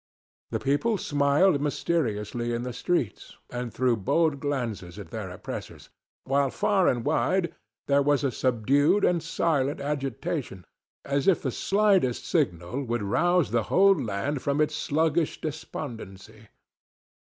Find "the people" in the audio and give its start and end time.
0.49-0.97